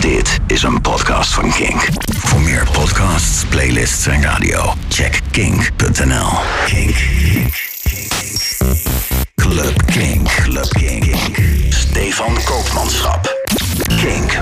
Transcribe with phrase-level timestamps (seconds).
[0.00, 1.88] Dit is een podcast van Kink.
[2.18, 6.28] Voor meer podcasts, playlists en radio, check kink.nl.
[6.66, 6.96] Kink.
[9.34, 10.28] Club Kink.
[10.42, 11.16] Club Kink.
[11.68, 13.36] Stefan Koopmanschap.
[13.96, 14.38] Kink.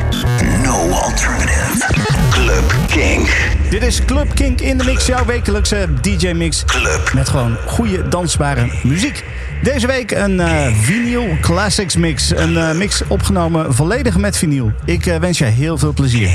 [0.63, 1.93] No alternative.
[2.31, 3.29] Club Kink.
[3.71, 6.65] Dit is Club Kink in de Mix, jouw wekelijkse DJ-mix.
[6.65, 7.11] Club.
[7.15, 9.25] Met gewoon goede dansbare muziek.
[9.73, 12.31] Deze week een eh vinyl classics mix.
[12.37, 14.73] Een eh, mix opgenomen volledig met vinyl.
[14.85, 16.29] Ik eh, wens je heel veel plezier.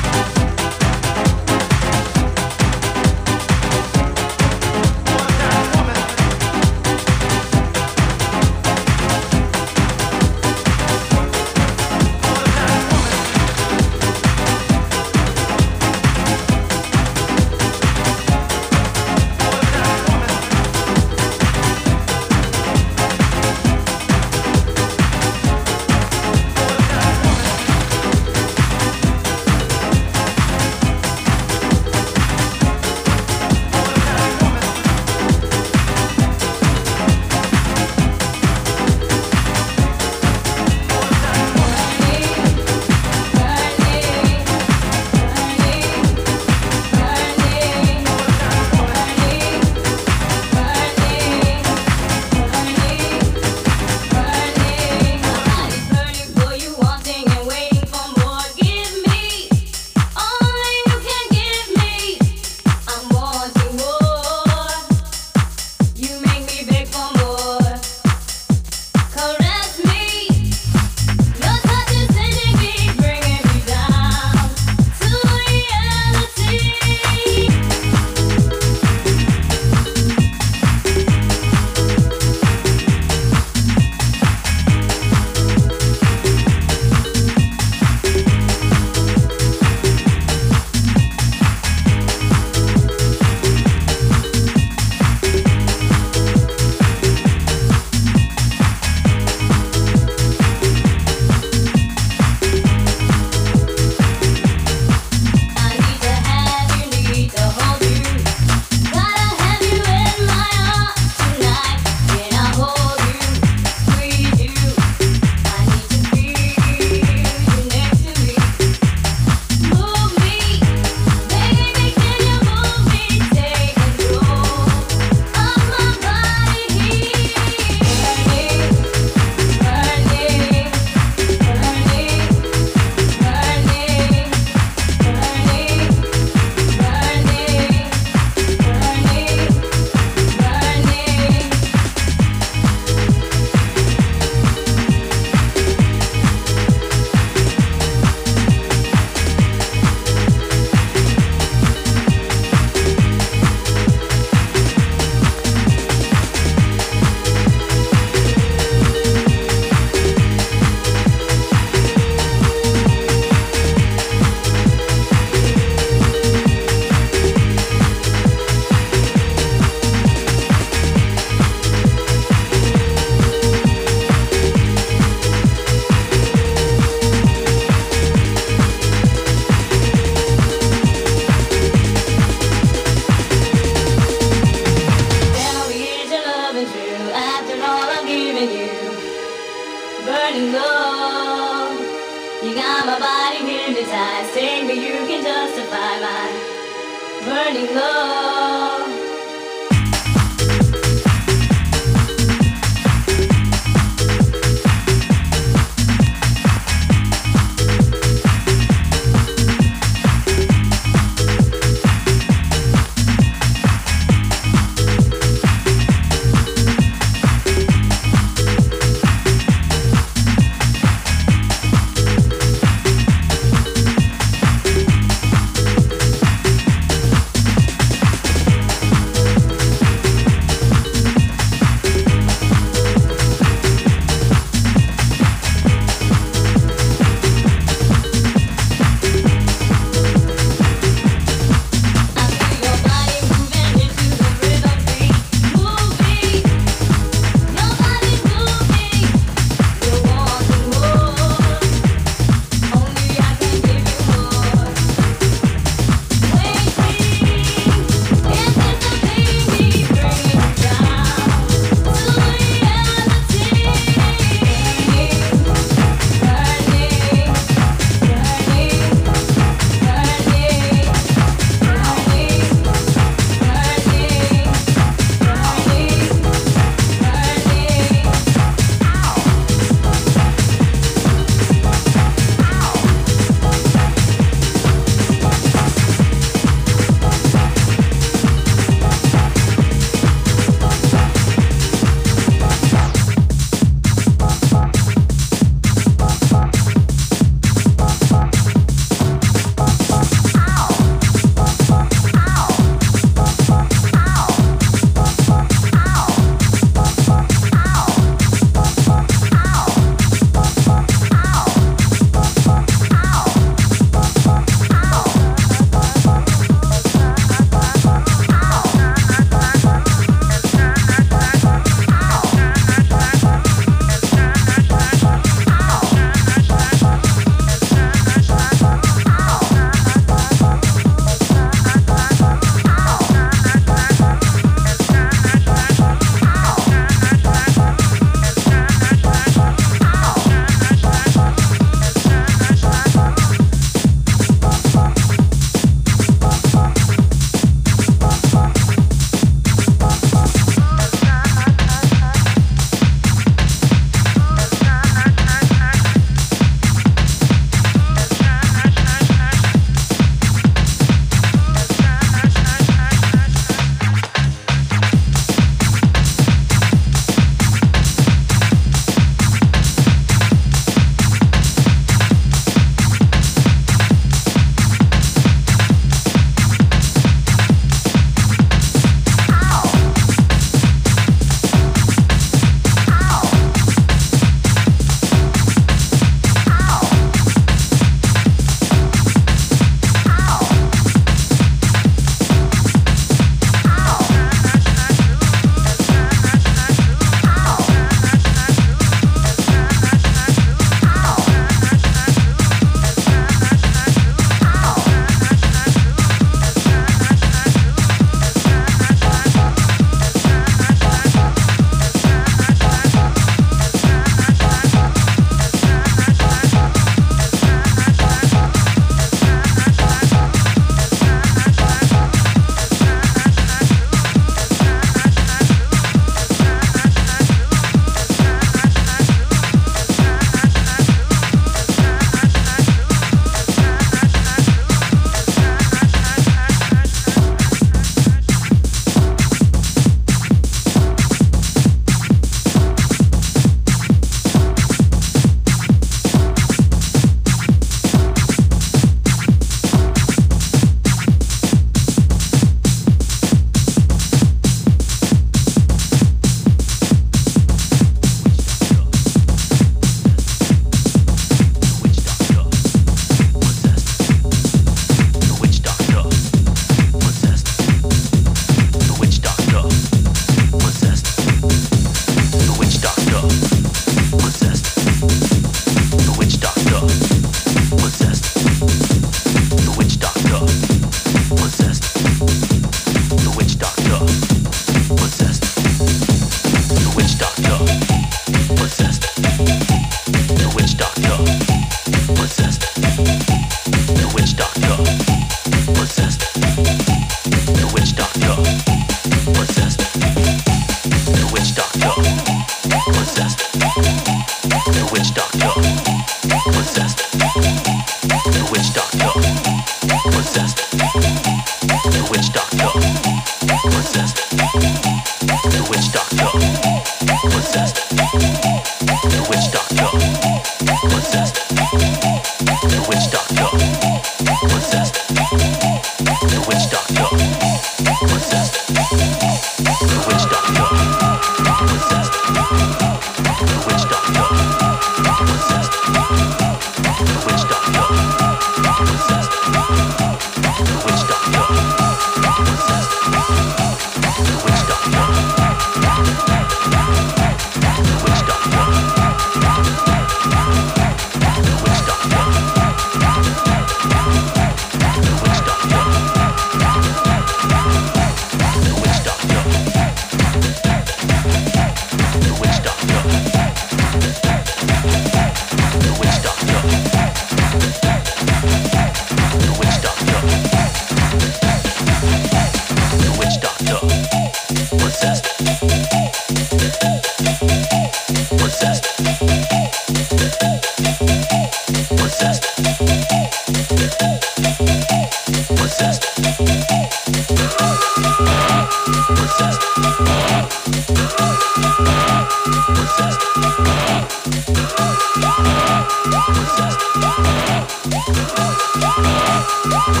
[599.63, 600.00] Woo!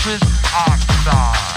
[0.00, 0.22] nitrous
[0.54, 1.49] oxide.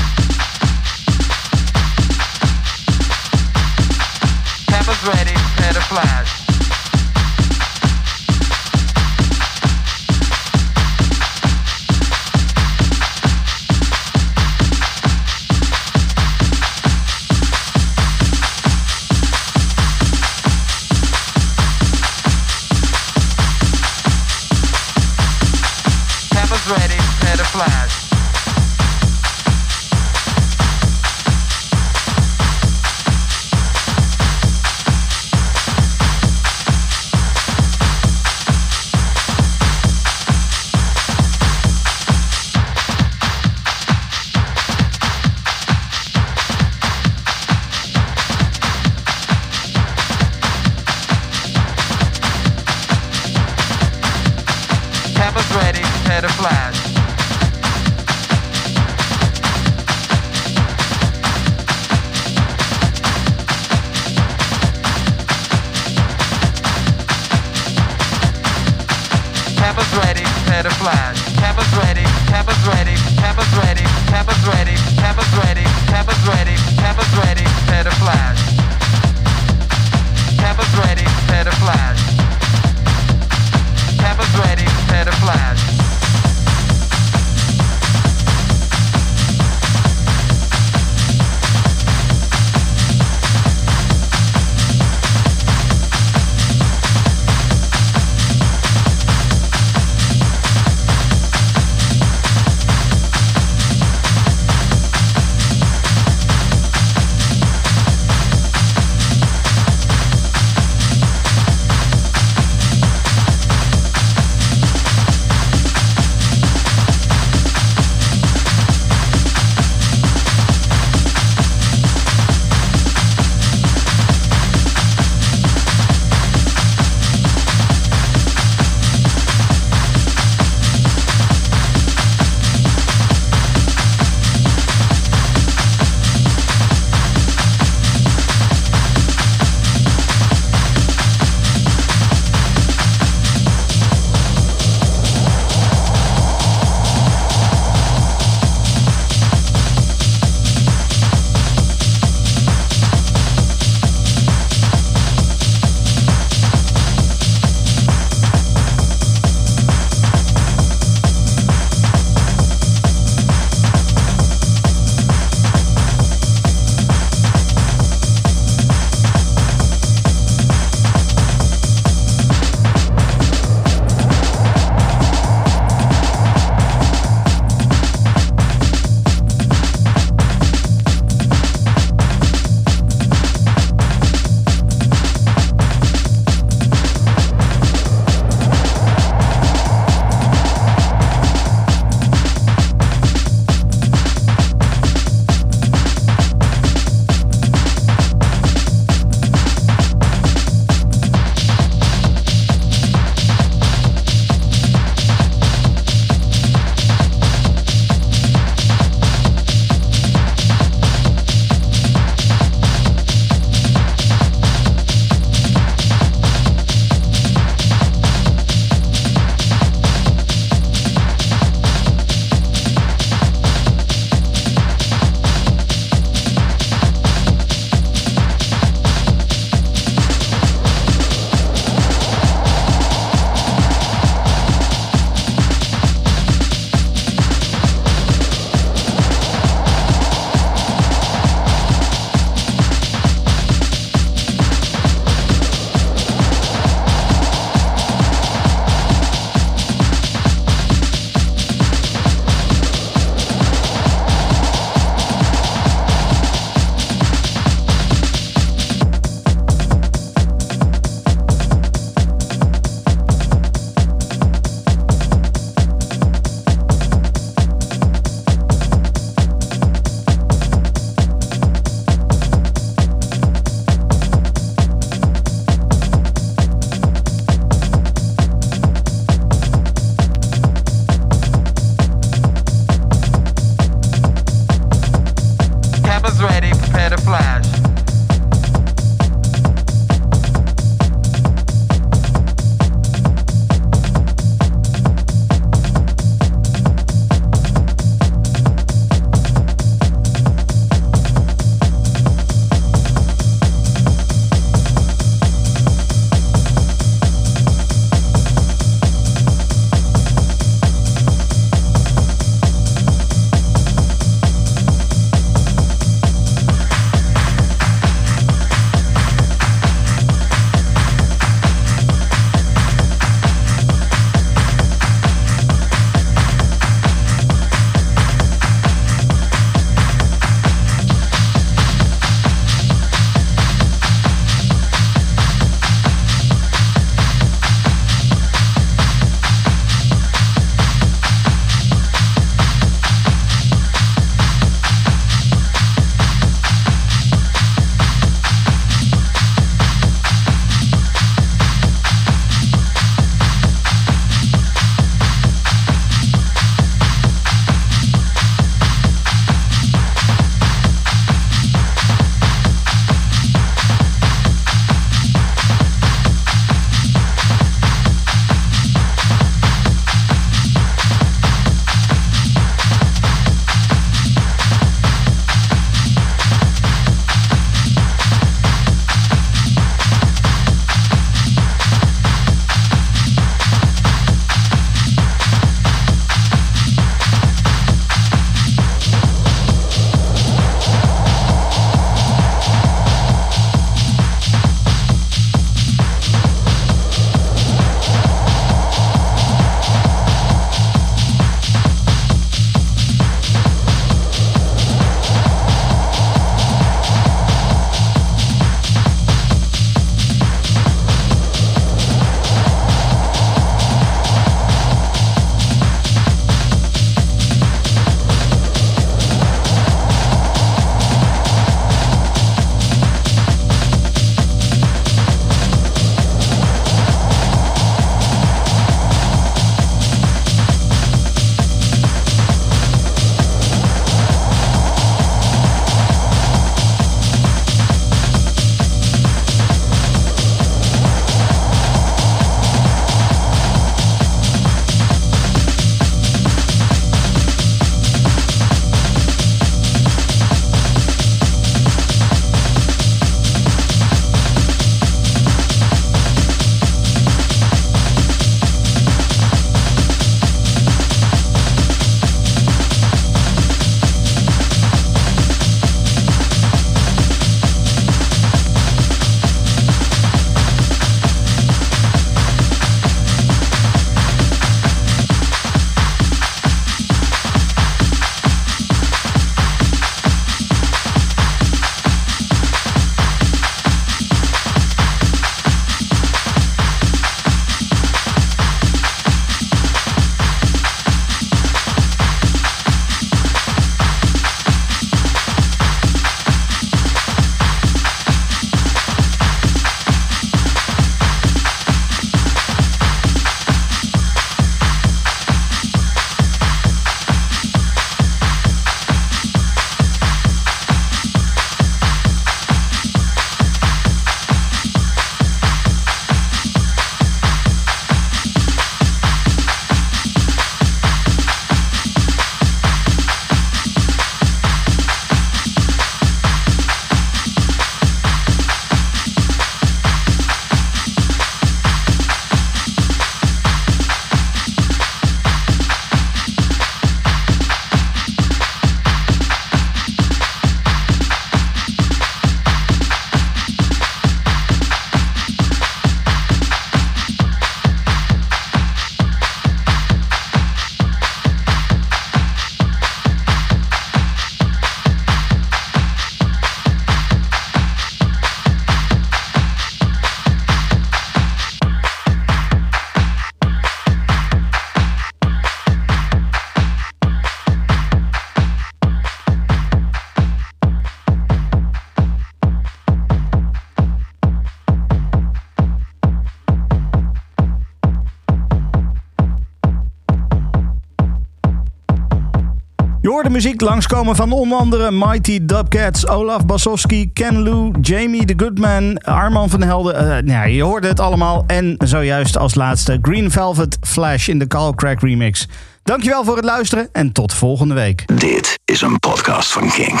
[583.34, 589.50] Muziek langskomen van onder andere Mighty Dubcats, Olaf Basowski, Ken Lou, Jamie the Goodman, Arman
[589.50, 589.94] van Helden.
[589.94, 591.44] Uh, nou, je hoorde het allemaal.
[591.46, 595.48] En zojuist als laatste Green Velvet Flash in de Call Crack remix.
[595.82, 598.18] Dankjewel voor het luisteren en tot volgende week.
[598.18, 600.00] Dit is een podcast van Kink.